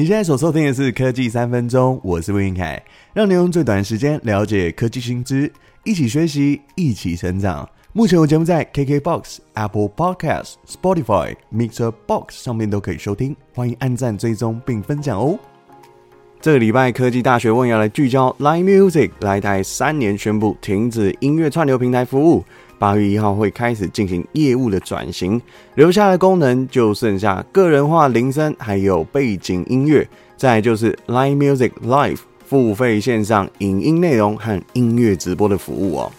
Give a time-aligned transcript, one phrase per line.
[0.00, 5.52] 你现在所收听的是科技三分钟，我是魏云凯，让你用最短的时间了解科技新知，
[5.84, 7.68] 一起学习，一起成长。
[7.92, 15.38] 目前我节目在 KKBOX、Apple Podcast、Spotify、Mixer Box 上面都可以收听，欢迎按赞、追踪并分享哦。
[16.40, 22.42] 这个礼拜科技大学问要来聚焦 Line Music，来台三年宣布停止音乐串流平台服务。
[22.80, 25.38] 八月一号会开始进行业务的转型，
[25.74, 36.10] 留下的功能就剩下个人化铃声，还有背景音乐，再就是 Line Music Live 付费线上影音内容和音乐直播的服务哦。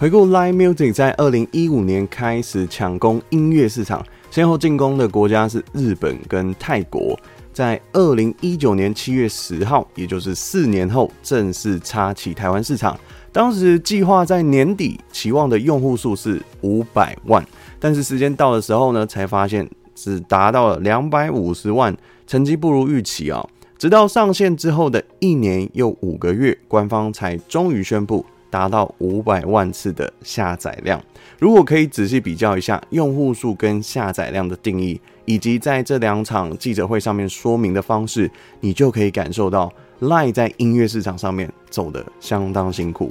[0.00, 7.16] 回顾 Line Music 在二零一五年开始抢攻音乐市场，先后进攻的国家是日本跟泰国，
[7.52, 12.98] 在二零一九年七月十号，也就是四年后正式插起台湾市场。
[13.38, 17.46] 当时计划在年底期望的用户数是五百万，
[17.78, 23.46] 但是时间到的时候呢，才发现只达到了两百五十万，成绩不如预期啊！
[23.78, 31.00] 直到上线之后的一年又五个月，官方才终于宣布达到五百万次的下载量。
[31.38, 39.72] 如果可以仔细比较一下用户数跟下载量的定义，以及在这两场记者会上面说明的方式，你就可以感受到。
[40.00, 43.10] Line 在音乐市场上面走得相当辛苦，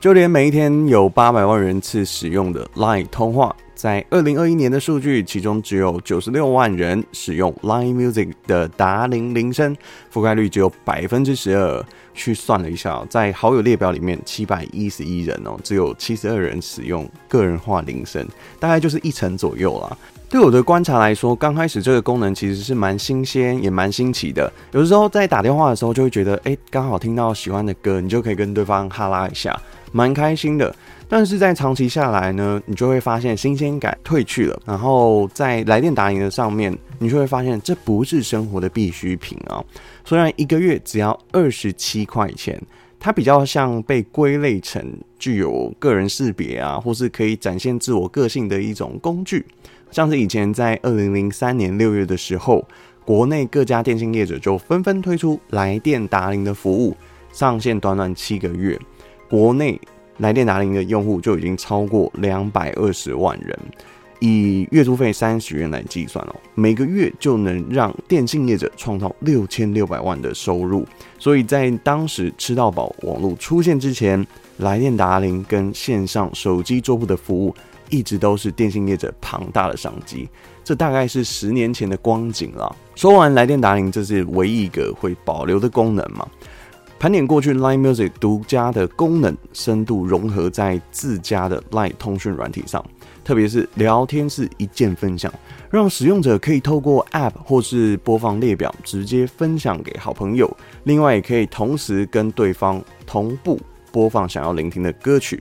[0.00, 9.76] 就连每一天有八百万人次使用的 Line 通话，在二零二一年的数据，其中只有九十六万人使用 Line Music 的达铃铃声，
[10.12, 11.84] 覆盖率只有百分之十二。
[12.12, 18.26] 去算了一下，在好友列表里面，七百一十一人哦，只有七十二人使用个人化铃声，
[18.58, 19.96] 大概就是一成左右啦。
[20.28, 24.52] 对我的观察来说，刚开始这个功能其实是蛮新鲜，也蛮新奇的。
[24.72, 29.56] 有时候在打电话的时候，就会觉得，哎，刚好听到喜欢的歌，你就可以跟对方哈拉一下，
[29.92, 30.74] 蛮开心的。
[31.08, 34.60] 但是在长期下来呢，你就会发现新鲜感褪去了。
[34.66, 39.64] 然后在来电达铃的上面，你就会发现这不是生活的必需品啊。
[40.04, 42.60] 虽然一个月只要二十七块钱，
[43.00, 44.84] 它比较像被归类成
[45.18, 49.46] 具有个人识别啊，或是可以展现自我个性的一种工具。
[49.90, 52.62] 像是以前在二零零三年六月的时候，
[53.06, 56.94] 国内各家电信业者就纷纷推出来电达铃的服务，
[57.32, 58.78] 上线短短七个月，
[59.30, 59.80] 国内
[60.18, 63.58] 来电达铃的用户就已经超过两百二十万人，
[64.20, 70.86] 以月租费三十元来计算哦，每个月就能让电信业者创造六千六百万的收入。
[71.18, 74.24] 所以在当时吃到饱网络出现之前，
[74.58, 77.54] 来电达铃跟线上手机桌布的服务。
[77.90, 80.28] 一直都是电信业者庞大的商机，
[80.62, 82.76] 这大概是十年前的光景了。
[82.94, 86.28] 说完来电达铃，这是唯一一个会保留的功能嘛？
[86.98, 92.84] 盘点过去，Line Music 独家的功能深度融合在自家的 Line 通讯软体上，
[93.22, 95.32] 特别是聊天室一键分享，
[95.70, 103.60] 让使用者可以透过 App 或是播放列表直接分享给好朋友，另外也可以同时跟对方同步
[103.92, 105.40] 播放想要聆听的歌曲。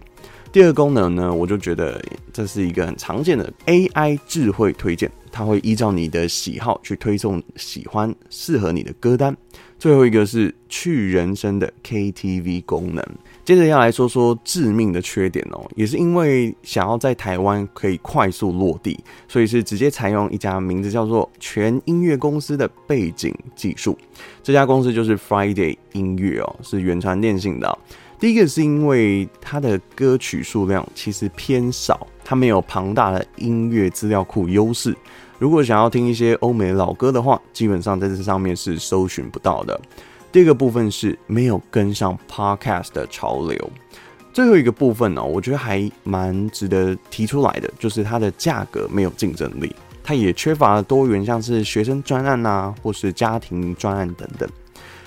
[0.52, 2.00] 第二个功能呢，我就觉得
[2.32, 9.36] 这是一个很常见的 AI 智慧推荐，它会依照你的喜好去推送喜欢适合你的歌单。
[9.80, 13.04] 最后一个是去人声的 KTV 功能。
[13.46, 23.98] 接着要来说说致命的缺点哦，也是因为想要在台湾可以快速落地，所以是直接采用一家名字叫做全音乐公司的背景技术。
[24.44, 27.78] 这家公司就是 Friday 音乐哦，是远传电信的。
[28.20, 34.94] 第一个是因为它的歌曲数量其实偏少，它没有庞大的音乐资料库优势。
[35.40, 39.80] 如果想要听一些欧美老歌的话，基本上在这上面是搜寻不到的。
[40.32, 43.70] 第二个部分是没有跟上 Podcast 的潮流。
[44.34, 54.48] 最后一个部分呢，我觉得还蛮值得提出来的，就是它的价格没有竞争力，它也缺乏多元，像是学生专案啊，或是家庭专案等等。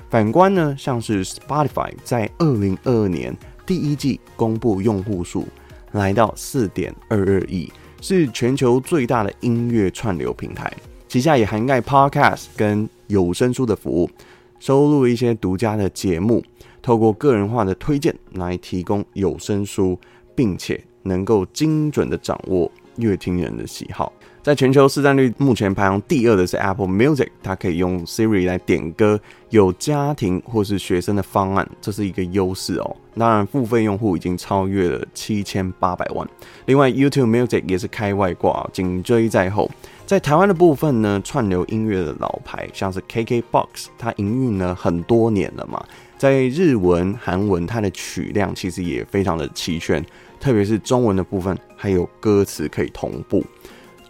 [0.08, 5.46] 反观呢，像是 Spotify 在二零二二年第一季公布用户数
[5.92, 10.72] 来到四点二二亿，是全球最大的音乐串流平台，
[11.06, 14.10] 旗下也涵盖 Podcast 跟有声书的服务，
[14.58, 16.42] 收录一些独家的节目，
[16.80, 19.98] 透过个人化的推荐来提供有声书，
[20.34, 24.12] 并且能够精准的掌握乐听人的喜好。
[24.42, 29.20] 在全球市占率目前排行第二的是 Apple Music，它可以用 Siri 来点歌，
[29.50, 32.96] 有家庭或是学生的方案，这是一个优势哦。
[33.18, 36.26] 当然，付费用户已经超越了七千八百万。
[36.64, 39.70] 另外，YouTube Music 也是开外挂，紧追在后。
[40.06, 45.84] 在台湾的部分呢，串流音乐的老牌像是 KKBOX，它营运了很多年了嘛，
[46.20, 50.04] 在日文、韩文，它的曲量其实也非常的齐全，
[50.38, 53.42] 特别是中文的部分，还有歌词可以同步。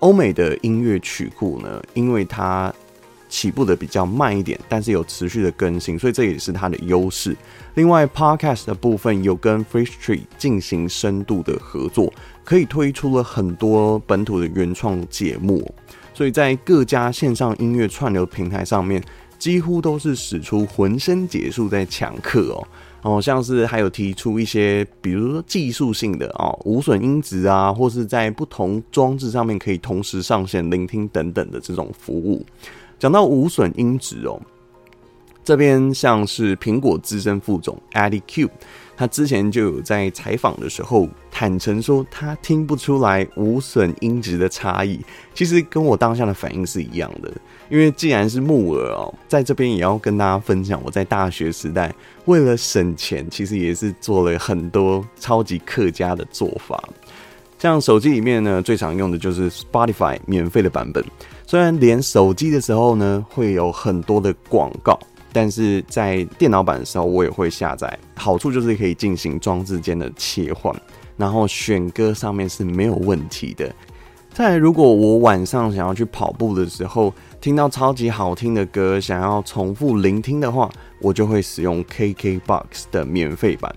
[0.00, 2.74] 欧美的音乐曲库呢，因为它
[3.28, 7.36] 起步的比较慢一点，但是有持续的更新，所以这也是它的优势。
[7.74, 15.72] 另外，Podcast 的部分有跟 Free Street 进行深度的合作，可以推出了很多本土的原创节目，
[16.12, 19.00] 所以在各家线上音乐串流平台上面，
[19.40, 22.68] 几乎都是使出浑身解数在抢客哦。
[23.02, 32.44] 哦，像是还有提出一些，比如说技术性的哦，无损音质啊，或是在不同装置上面可以同时上线聆听等等的这种服务。
[32.98, 34.38] 讲到无损音质哦，
[35.42, 38.48] 这边像是苹果资深副总 Eddie Q，
[38.96, 45.00] 他之前就有在采访的时候坦诚说，他听不出来无损音质的差异。
[45.34, 47.32] 其实跟我当下的反应是一样的。
[47.68, 51.92] 因为既然是木耳哦，在这边也要跟大家分享，我在大学时代
[52.24, 56.82] 为了省钱，其实也是做了很多超级客家的做法。
[57.58, 61.04] 像手机里面呢，最常用的就是 Spotify 免费的版本。
[61.46, 64.98] 虽然连手机的时候呢会有很多的广告，
[65.32, 67.98] 但是在电脑版的时候我也会下载。
[68.14, 70.74] 好处就是可以进行装置间的切换，
[71.16, 73.72] 然后选歌上面是没有问题的。
[74.32, 83.74] 再来，如果我晚上想要去跑步的时候，听到超级好听的歌，想要重复聆听的话，我就会使用 KKBOX 的免费版，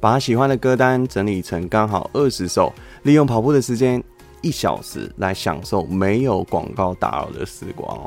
[0.00, 2.70] 把喜欢的歌单整理成刚好二十首，
[3.04, 4.02] 利用跑步的时间
[4.42, 7.98] 一小时来享受没有广告打扰的时光。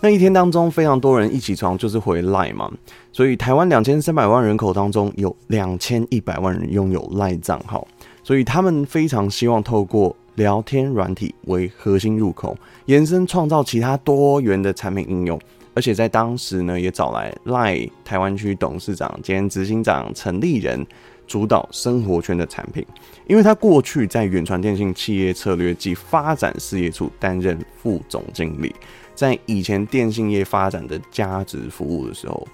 [0.00, 2.70] 那一天当中，非常多人一起床就是回 LINE 嘛，
[3.12, 7.86] 所以台湾两千三百万人口当中，有两千一百万人拥有 LINE 账号，
[8.22, 10.14] 所以他们非常希望透过。
[10.36, 12.54] 聊天软体为核心入口，
[12.84, 15.40] 延伸创造其他多元的产品应用，
[15.72, 20.86] 而且在当时呢，也找来 LINE 台湾区董事长兼执行长陈立仁
[21.26, 22.84] 主导生活圈的产品，
[23.26, 28.74] 因为他过去在远传电信企业策略及发展事业处担任副总经理，
[29.16, 32.46] 在以前电信业发展的价值服务的时候。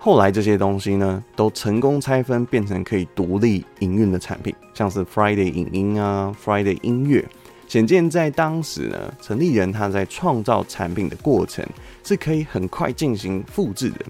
[0.00, 7.24] 后来这些东西呢，都成功拆分变成可以独立营运的产品，像是 Friday 影音啊、Friday 音乐，
[7.66, 11.66] 显见在当时呢，陈立仁他在创造产品的过程
[12.04, 14.06] 是可以很快进行复制的，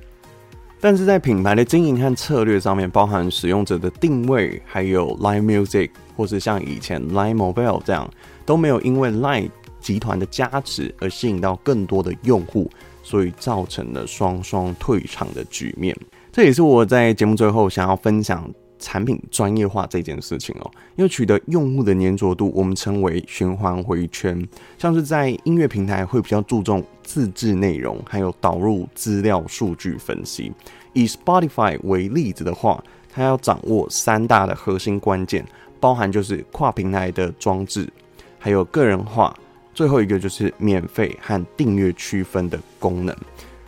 [0.79, 8.09] 但是在品牌的经营和策略上面，包含使用者的定位，还有 Line Music 或是像以前 Line Mobile 这样，
[8.45, 9.49] 都没有因为 Line
[9.81, 12.71] 集团的加持而吸引到更多的用户。
[13.01, 15.97] 所以造成了双双退场的局面，
[16.31, 18.47] 这也是我在节目最后想要分享
[18.79, 20.71] 产品专业化这件事情哦。
[20.95, 24.47] 因为取得用户的粘着度，我们称为循环回圈。
[24.77, 30.53] 像是在音乐平台会比较注重自制内容，还有导入资料数据分析。
[30.93, 35.43] 以 Spotify 为例子的话，它要掌握三大的核心关键，
[35.81, 37.91] 包含就是跨平台的装置，
[38.39, 39.35] 还有个人化。
[39.79, 43.17] 最后一个就是免费和订阅区分的功能。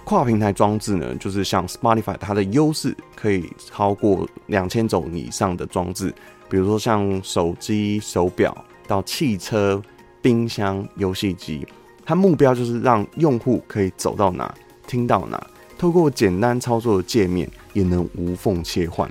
[0.03, 6.13] 跨平台装置呢，就是像 Spotify，它的优势可以超过两千种以上的装置，
[6.49, 8.53] 比如说像手机、手表
[8.89, 9.81] 到汽车、
[10.21, 11.65] 冰箱、游戏机。
[12.05, 14.53] 它目标就是让用户可以走到哪
[14.89, 15.41] 听到哪，
[15.79, 19.09] 透过简单操作的界面也能无缝切换。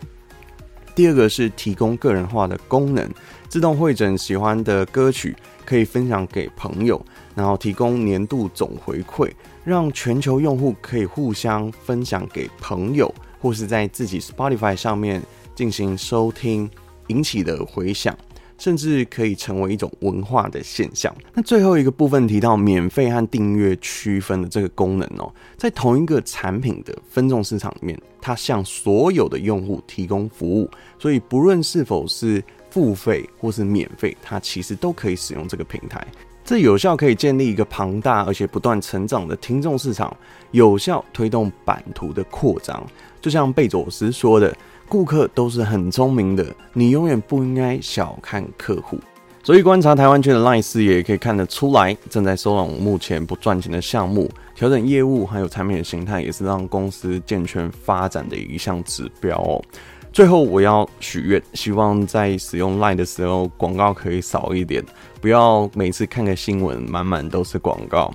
[1.00, 3.10] 第二个是提供个人化的功能，
[3.48, 5.34] 自动会诊喜欢的歌曲。
[5.64, 7.02] 可以分享给朋友，
[7.34, 9.32] 然后提供年度总回馈，
[9.64, 15.22] 让全球用户可以互相分享给朋友，或是在自己 Spotify 上面
[15.56, 16.70] 进行收听，
[17.08, 18.14] 引起的回响，
[18.60, 21.12] 甚至可以成为一种文化的现象。
[21.34, 32.44] 那最后一个部分提到免费和订阅区分的这个功能哦，在同一个产品的分众市场里面，它向所有的用户提供服务，所以不论是否是。
[32.72, 36.06] 付费或是免费，它其实都可以使用这个平台，
[36.46, 40.16] 这有效可以建立一个庞大而且不断成长的听众市场，
[40.52, 42.86] 有效推动版图的扩张。
[43.20, 44.56] 就像贝佐斯说的
[44.90, 49.00] ：“顾客都是很聪明的，你永远不应该小看客户。”
[49.42, 59.64] 所以观察台湾区的 LINE 事业，也可以看得出来，正在收拢目前不赚钱的项目，调整业务还有产品的形态，也是让公司健全发展的一项指标哦。
[60.12, 64.84] 最后，我要许愿，希望在使用 LINE 的时候，广告可以少一点，
[65.22, 68.12] 不要每次看个新闻满满都是广告。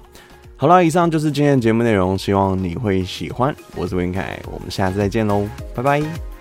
[0.57, 3.55] 好了，以上就是今天的节目内容，希望你会喜欢。
[3.75, 6.34] 我是文凯，我们下次再见喽，拜拜。